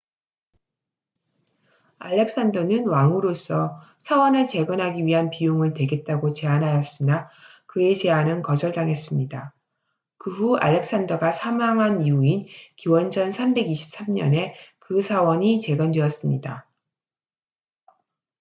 알렉산더는 1.99 2.87
왕으로서 2.87 3.79
사원을 3.99 4.47
재건하기 4.47 5.05
위한 5.05 5.29
비용을 5.29 5.75
대겠다고 5.75 6.31
제안하였으나 6.31 7.29
그의 7.67 7.95
제안은 7.95 8.41
거절당했습니다 8.41 9.53
그 10.17 10.31
후 10.31 10.57
알렉산더가 10.57 11.31
사망한 11.31 12.01
이후인 12.01 12.47
기원전 12.77 13.29
323년에 13.29 14.53
그 14.79 15.03
사원이 15.03 15.61
재건되었습니다 15.61 16.65